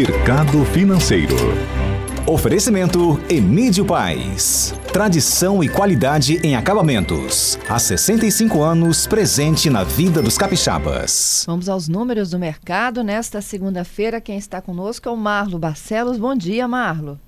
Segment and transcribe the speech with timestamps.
[0.00, 1.36] Mercado Financeiro.
[2.26, 4.72] Oferecimento Emídio Paz.
[4.90, 7.58] Tradição e qualidade em acabamentos.
[7.68, 11.44] Há 65 anos presente na vida dos capixabas.
[11.46, 13.04] Vamos aos números do mercado.
[13.04, 16.16] Nesta segunda-feira, quem está conosco é o Marlo Barcelos.
[16.16, 17.20] Bom dia, Marlo.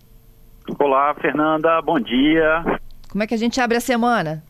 [0.79, 1.79] Olá, Fernanda.
[1.83, 2.81] Bom dia.
[3.11, 4.43] Como é que a gente abre a semana?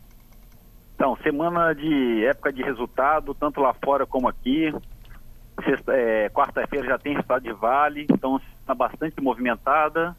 [0.95, 4.73] Então, semana de época de resultado, tanto lá fora como aqui.
[5.87, 10.15] É, Quarta-feira já tem resultado de Vale, então está bastante movimentada.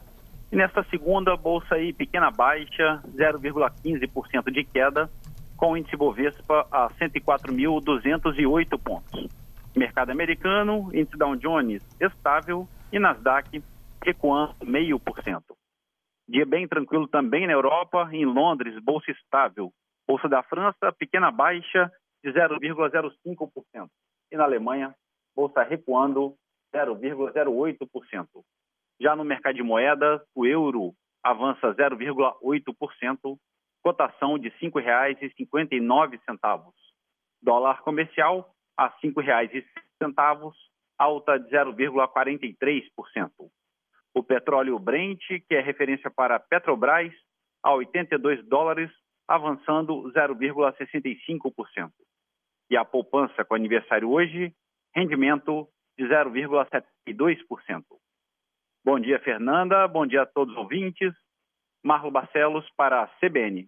[0.51, 5.09] E nesta segunda, bolsa aí pequena baixa, 0,15% de queda,
[5.57, 9.27] com o índice Bovespa a 104.208 pontos.
[9.75, 13.61] Mercado americano, índice Dow Jones estável e Nasdaq
[14.03, 15.41] recuando 0,5%.
[16.27, 19.71] Dia bem tranquilo também na Europa, em Londres, bolsa estável.
[20.07, 21.91] Bolsa da França, pequena baixa
[22.23, 23.87] de 0,05%.
[24.31, 24.95] E na Alemanha,
[25.35, 26.35] bolsa recuando
[26.73, 28.27] 0,08%.
[28.99, 33.37] Já no mercado de moedas, o euro avança 0,8%,
[33.83, 36.73] cotação de R$ 5,59.
[37.41, 40.53] Dólar comercial a R$ 5,06,
[40.97, 43.31] alta de 0,43%.
[44.13, 47.13] O petróleo Brent, que é referência para Petrobras,
[47.61, 48.89] a 82 dólares,
[49.27, 51.91] avançando 0,65%.
[52.69, 54.55] E a poupança com aniversário hoje,
[54.95, 57.83] rendimento de 0,72%.
[58.83, 59.87] Bom dia, Fernanda.
[59.87, 61.13] Bom dia a todos os ouvintes.
[61.83, 63.67] Marlo Barcelos para a CBN.